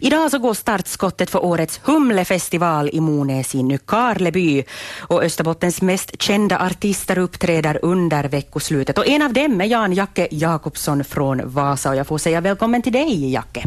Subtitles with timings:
[0.00, 4.64] Idag så går startskottet för årets Humlefestival i Monäs i Nykarleby
[4.98, 10.28] och Österbottens mest kända artister uppträder under veckoslutet och en av dem är Jan Jacke
[10.30, 13.64] Jakobsson från Vasa och jag får säga välkommen till dig Jacke.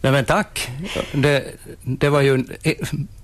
[0.00, 0.70] Nej men tack.
[1.12, 1.44] Det,
[1.82, 2.44] det var ju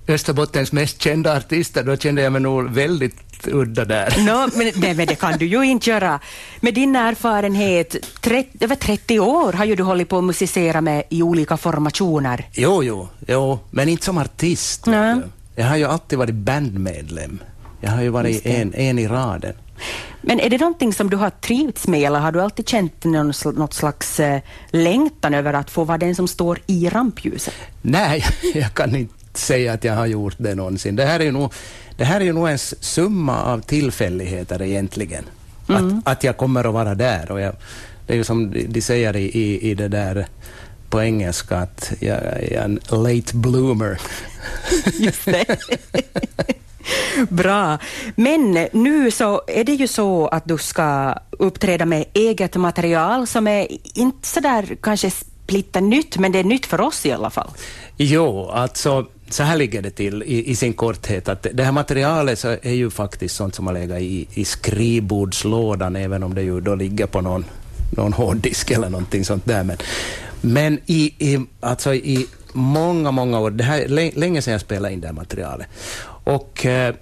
[0.07, 4.13] Österbottens mest kända artister, då kände jag mig nog väldigt udda där.
[4.17, 6.19] No, men, nej, men det kan du ju inte göra.
[6.59, 11.03] Med din erfarenhet, 30, över 30 år har ju du hållit på att musicera med
[11.09, 12.45] i olika formationer.
[12.53, 14.85] Jo, jo, jo men inte som artist.
[14.85, 15.21] Nej.
[15.55, 17.39] Jag har ju alltid varit bandmedlem.
[17.81, 19.53] Jag har ju varit en, en i raden.
[20.21, 23.33] Men är det någonting som du har trivts med eller har du alltid känt någon,
[23.45, 27.53] något slags äh, längtan över att få vara den som står i rampljuset?
[27.81, 30.95] Nej, jag kan inte säga att jag har gjort det någonsin.
[30.95, 31.53] Det här är ju nog,
[31.97, 35.23] det här är ju nog en summa av tillfälligheter egentligen.
[35.69, 35.97] Mm.
[35.97, 37.31] Att, att jag kommer att vara där.
[37.31, 37.55] Och jag,
[38.07, 40.27] det är ju som de säger i, i, i det där
[40.89, 44.01] på engelska att jag är en late bloomer.
[44.93, 45.57] Just det.
[47.29, 47.77] Bra.
[48.15, 53.47] Men nu så är det ju så att du ska uppträda med eget material som
[53.47, 57.29] är inte så där kanske splitta nytt, men det är nytt för oss i alla
[57.29, 57.49] fall.
[57.97, 62.39] Jo, alltså så här ligger det till i, i, sin korthet, att det här materialet
[62.39, 66.61] så är ju faktiskt sånt som har legat i, i skrivbordslådan, även om det ju
[66.61, 67.45] då ligger på någon,
[67.97, 69.63] någon hårddisk eller någonting sånt där.
[69.63, 69.77] Men,
[70.41, 74.93] men i, i, alltså i många, många år, det här är länge sedan jag spelade
[74.93, 75.67] in det här materialet.
[76.23, 76.95] Och eh,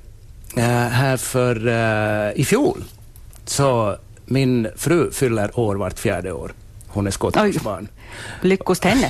[0.57, 2.83] eh, här för eh, i fjol,
[3.45, 6.53] så min fru fyller år vart fjärde år.
[6.95, 7.87] Hon är skotsk barn.
[8.41, 9.09] Lyckos henne.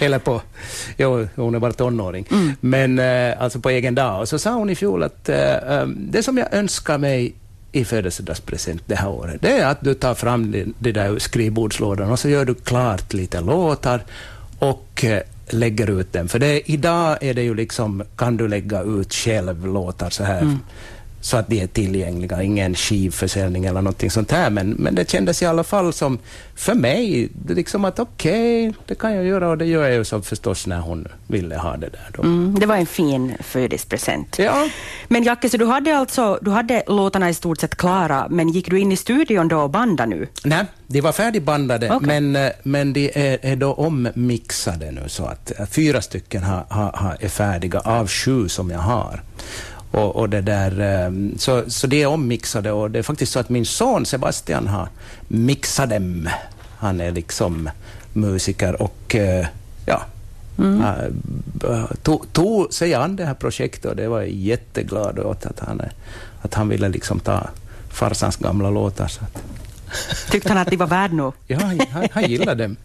[0.00, 0.42] Eller på,
[0.96, 2.26] jo, hon är bara tonåring.
[2.30, 2.52] Mm.
[2.60, 4.20] Men äh, alltså på egen dag.
[4.20, 7.34] Och så sa hon i fjol att äh, det som jag önskar mig
[7.72, 12.10] i födelsedagspresent det här året, det är att du tar fram det, det där skrivbordslådan
[12.10, 14.04] och så gör du klart lite låtar
[14.58, 16.28] och äh, lägger ut den.
[16.28, 20.40] För det, idag är det ju liksom, kan du lägga ut själv låtar så här
[20.40, 20.58] mm
[21.24, 25.42] så att de är tillgängliga, ingen skivförsäljning eller någonting sånt här, men, men det kändes
[25.42, 26.18] i alla fall som,
[26.54, 30.04] för mig, liksom att okej, okay, det kan jag göra och det gör jag ju
[30.04, 32.10] så förstås när hon ville ha det där.
[32.16, 32.22] Då.
[32.22, 34.38] Mm, det var en fin födelsedagspresent.
[34.38, 34.68] Ja.
[35.08, 38.70] Men Jacke, så du hade alltså, du hade låtarna i stort sett klara, men gick
[38.70, 40.28] du in i studion då och bandade nu?
[40.44, 42.20] Nej, de var färdigbandade, okay.
[42.20, 46.64] men, eh, men de är, är då ommixade nu, så att eh, fyra stycken har,
[46.70, 49.22] har, är färdiga av sju som jag har.
[49.94, 53.38] Och, och det där, ehm, så, så det är ommixade och det är faktiskt så
[53.38, 54.88] att min son Sebastian har
[55.28, 56.28] mixat dem.
[56.78, 57.70] Han är liksom
[58.12, 59.46] musiker och eh,
[59.86, 60.02] ja,
[60.58, 60.82] mm.
[62.02, 65.82] tog, tog sig an det här projektet och det var jag jätteglad åt att han,
[66.42, 67.48] att han ville liksom ta
[67.88, 69.08] farsans gamla låtar.
[69.08, 69.42] Så att.
[70.30, 71.34] Tyckte han att de var värda något?
[71.46, 71.58] Ja,
[71.92, 72.76] han, han gillade dem.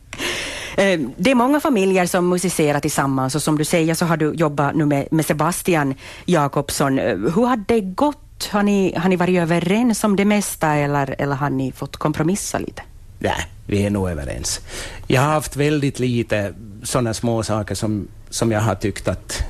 [0.80, 4.34] Eh, det är många familjer som musicerar tillsammans och som du säger så har du
[4.34, 5.96] jobbat nu med, med Sebastian
[6.26, 7.00] Jakobsson.
[7.00, 8.50] Eh, hur har det gått?
[8.52, 12.60] Har ni, har ni varit överens om det mesta eller, eller har ni fått kompromissa
[12.60, 12.82] lite?
[13.20, 14.60] Nej, vi är nog överens.
[15.08, 16.54] Jag har haft väldigt lite
[16.84, 19.44] sådana små saker som, som jag har tyckt att,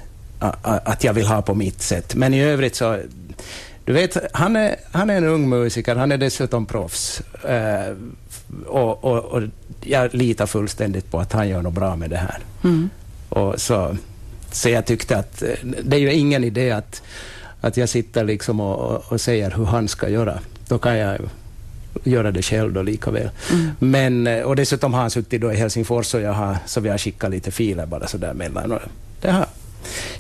[0.64, 2.16] att jag vill ha på mitt sätt.
[2.16, 3.00] Men i övrigt så
[3.90, 7.22] du vet, han är, han är en ung musiker, han är dessutom proffs.
[7.50, 7.96] Uh,
[8.68, 9.44] och, och, och,
[9.82, 12.40] jag litar fullständigt på att han gör något bra med det här.
[12.64, 12.90] Mm.
[13.30, 13.98] Och så,
[14.52, 15.50] så jag tyckte att eh,
[15.84, 17.02] det är ju ingen idé att,
[17.62, 20.40] att jag sitter liksom och, och säger hur han ska göra.
[20.68, 21.20] Då kan jag
[22.04, 23.30] göra det själv då lika väl.
[23.52, 23.72] Mm.
[23.80, 26.90] Men, eh, och dessutom har han suttit då i Helsingfors och jag har, så vi
[26.90, 28.72] har skickat lite filer bara sådär mellan.
[28.72, 28.82] Och
[29.22, 29.46] det har,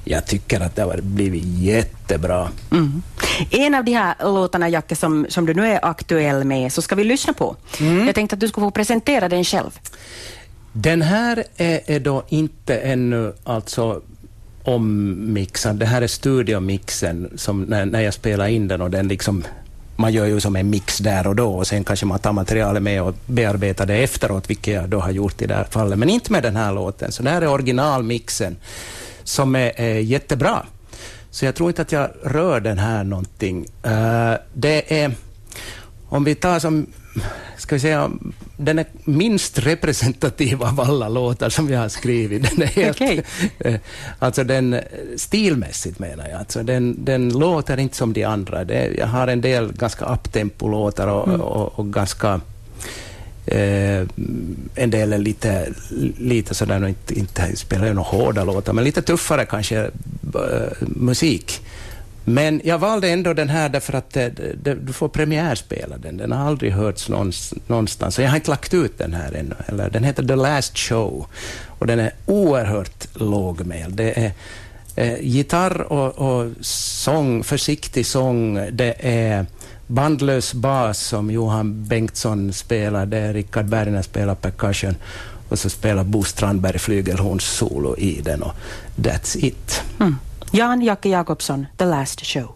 [0.03, 2.49] jag tycker att det har blivit jättebra.
[2.71, 3.01] Mm.
[3.49, 6.95] En av de här låtarna, Jacke, som, som du nu är aktuell med, så ska
[6.95, 7.55] vi lyssna på.
[7.79, 8.05] Mm.
[8.05, 9.79] Jag tänkte att du skulle få presentera den själv.
[10.73, 14.01] Den här är, är då inte ännu alltså
[14.63, 15.75] ommixad.
[15.75, 19.43] Det här är studiomixen som när, när jag spelar in den och den liksom
[19.95, 22.83] man gör ju som en mix där och då och sen kanske man tar materialet
[22.83, 25.99] med och bearbetar det efteråt, vilket jag då har gjort i det här fallet.
[25.99, 27.11] Men inte med den här låten.
[27.11, 28.57] Så det här är originalmixen
[29.23, 30.65] som är, är jättebra.
[31.31, 33.65] Så jag tror inte att jag rör den här någonting.
[33.85, 35.11] Uh, det är,
[36.09, 36.85] om vi tar som,
[37.57, 38.11] ska vi säga,
[38.57, 42.55] den är minst representativ av alla låtar som jag har skrivit.
[42.55, 43.21] Den är helt, okay.
[43.59, 43.79] eh,
[44.19, 44.79] alltså den,
[45.15, 48.63] stilmässigt menar jag, alltså den, den låter inte som de andra.
[48.63, 51.41] Det, jag har en del ganska uptempo-låtar och, mm.
[51.41, 52.41] och, och ganska
[53.51, 54.07] Eh,
[54.75, 55.73] en del är lite,
[56.17, 61.61] lite sådär, inte, inte spelar ju några hårda låtar, men lite tuffare kanske eh, musik.
[62.25, 66.17] Men jag valde ändå den här därför att eh, det, det, du får premiärspela den.
[66.17, 67.09] Den har aldrig hörts
[67.67, 68.15] någonstans.
[68.15, 69.55] Så jag har inte lagt ut den här ännu.
[69.65, 71.27] Eller, den heter The Last Show
[71.65, 73.95] och den är oerhört lågmäld.
[73.95, 74.31] Det är
[74.95, 78.69] eh, gitarr och, och sång, försiktig sång.
[78.71, 79.45] Det är
[79.89, 84.95] bandlös bas som Johan Bengtsson spelar, det är Rickard Bergner spelar percussion
[85.49, 88.53] och så spelar Bo Strandberg flygelhorns solo i den och
[88.95, 89.81] that's it.
[89.99, 90.15] Mm.
[90.51, 92.55] Jan Jacke Jakobsson, The Last Show.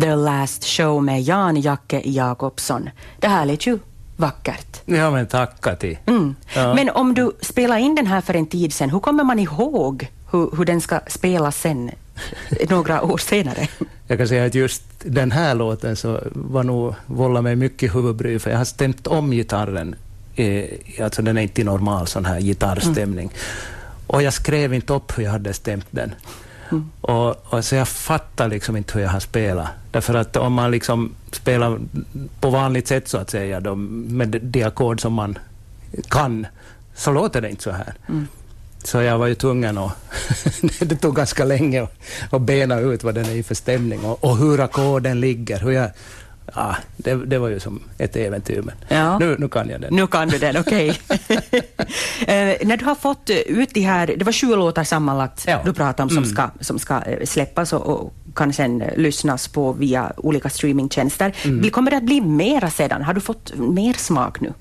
[0.00, 2.90] The Last Show med Jan Jacke Jakobsson.
[3.18, 3.78] Det här lät ju
[4.16, 4.80] vackert.
[4.84, 5.98] Ja, men tacka till.
[6.06, 6.34] Mm.
[6.54, 6.74] Ja.
[6.74, 10.08] Men om du spelar in den här för en tid sedan, hur kommer man ihåg
[10.30, 11.90] hur, hur den ska spelas sen,
[12.68, 13.68] några år senare?
[14.10, 18.38] Jag kan säga att just den här låten så var nog vållat mig mycket huvudbry,
[18.38, 19.94] för jag har stämt om gitarren.
[20.36, 20.64] Eh,
[21.02, 23.26] alltså den är inte normal sån här gitarrstämning.
[23.26, 23.38] Mm.
[24.06, 26.14] Och jag skrev inte upp hur jag hade stämt den.
[26.70, 26.90] Mm.
[27.00, 29.68] Och, och, så jag fattar liksom inte hur jag har spelat.
[29.90, 31.78] Därför att om man liksom spelar
[32.40, 35.38] på vanligt sätt så att säga, då, med de ackord som man
[36.08, 36.46] kan,
[36.94, 37.94] så låter det inte så här.
[38.08, 38.26] Mm.
[38.88, 39.92] Så jag var ju tvungen att...
[40.80, 41.92] det tog ganska länge att,
[42.30, 45.60] att bena ut vad den är i för stämning och, och hur ackorden ligger.
[45.60, 45.90] Hur jag,
[46.54, 49.18] ja, det, det, var ju som ett äventyr, men ja.
[49.18, 49.94] nu, nu kan jag den.
[49.94, 51.00] Nu kan du den, okej.
[51.08, 51.36] Okay.
[52.50, 55.60] uh, när du har fått ut de här, det var sju låtar sammanlagt ja.
[55.64, 56.30] du pratade om som, mm.
[56.30, 61.32] ska, som ska eh, släppas och, och kan sen lyssnas på via olika streamingtjänster.
[61.44, 61.70] Mm.
[61.70, 63.02] Kommer det att bli mera sedan?
[63.02, 64.52] Har du fått mer smak nu?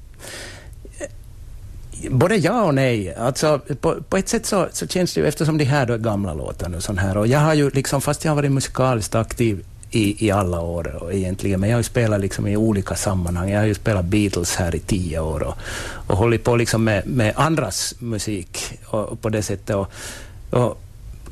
[2.10, 3.16] Både ja och nej.
[3.16, 5.98] Alltså, på, på ett sätt så, så känns det ju, eftersom de här då är
[5.98, 9.16] gamla låtar nu, sån här, och jag har ju liksom, fast jag har varit musikaliskt
[9.16, 12.96] aktiv i, i alla år och egentligen, men jag har ju spelat liksom i olika
[12.96, 13.50] sammanhang.
[13.50, 15.58] Jag har ju spelat Beatles här i tio år och,
[16.08, 19.76] och hållit på liksom med, med andras musik och, och på det sättet.
[19.76, 19.92] Och,
[20.50, 20.82] och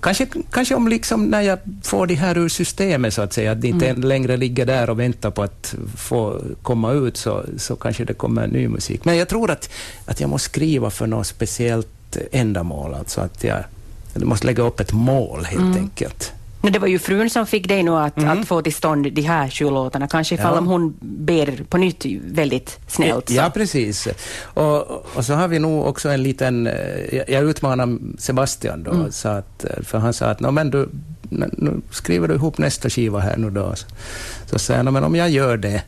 [0.06, 3.62] Kanske, kanske om liksom när jag får det här ur systemet, så att säga, att
[3.62, 4.02] det inte mm.
[4.02, 8.48] längre ligger där och väntar på att få komma ut, så, så kanske det kommer
[8.48, 9.06] ny musik.
[9.06, 9.69] Men jag tror att,
[10.06, 13.63] att jag måste skriva för något speciellt ändamål, alltså att jag,
[14.13, 15.78] jag måste lägga upp ett mål helt mm.
[15.78, 16.34] enkelt.
[16.66, 18.40] Men det var ju frun som fick dig nu att, mm.
[18.40, 20.60] att få till stånd de här sju låtarna, kanske ifall ja.
[20.60, 23.30] om hon ber på nytt väldigt snällt.
[23.30, 23.36] Så.
[23.36, 24.08] Ja, precis.
[24.44, 26.68] Och, och så har vi nog också en liten...
[26.68, 29.12] Eh, jag utmanar Sebastian då, mm.
[29.12, 30.90] så att, eh, för han sa att men du,
[31.30, 33.76] nu skriver du ihop nästa skiva här nu då.
[33.76, 33.86] Så,
[34.46, 35.82] så sa jag, men om jag gör det,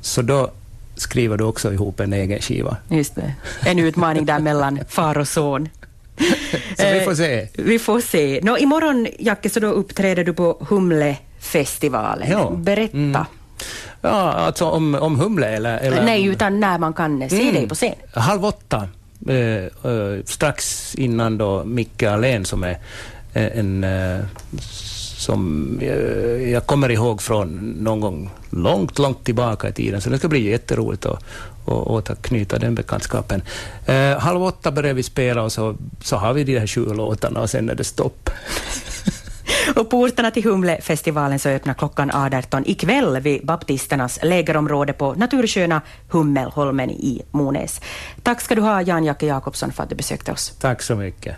[0.00, 0.50] så då
[0.96, 2.76] skriver du också ihop en egen skiva.
[2.88, 3.34] Just det.
[3.64, 5.68] En utmaning där mellan far och son.
[6.78, 7.40] så vi får se.
[7.40, 8.40] Eh, vi får se.
[8.42, 12.30] Nå, imorgon, Jacke, så då uppträder du på Humlefestivalen.
[12.30, 12.50] Ja.
[12.50, 12.96] Berätta.
[12.96, 13.24] Mm.
[14.00, 16.04] Ja, alltså om, om Humle eller, eller?
[16.04, 17.54] Nej, utan när man kan se mm.
[17.54, 17.94] dig på scen.
[18.14, 18.88] Halv åtta,
[19.28, 22.78] eh, eh, strax innan då Micke Alén som är
[23.32, 24.20] eh, en eh,
[25.22, 25.78] som
[26.52, 30.00] jag kommer ihåg från någon gång långt, långt tillbaka i tiden.
[30.00, 31.24] Så det ska bli jätteroligt att,
[31.66, 33.42] att återknyta den bekantskapen.
[33.86, 37.40] Eh, halv åtta börjar vi spela och så, så har vi de här sju låtarna
[37.40, 38.30] och sen är det stopp.
[39.76, 46.90] Och portarna till Humlefestivalen så öppnar klockan 18 ikväll vid baptisternas lägerområde på natursköna Hummelholmen
[46.90, 47.80] i Monäs.
[48.22, 50.52] Tack ska du ha, Jan-Jacke Jakobsson, för att du besökte oss.
[50.60, 51.30] Tack så mycket.